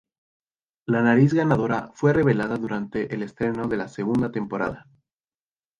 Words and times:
La 0.87 1.03
nariz 1.03 1.31
ganadora 1.35 1.91
fue 1.93 2.11
revelada 2.11 2.57
durante 2.57 3.13
el 3.13 3.21
estreno 3.21 3.67
de 3.67 3.77
la 3.77 3.87
segunda 3.87 4.31
temporada. 4.31 4.87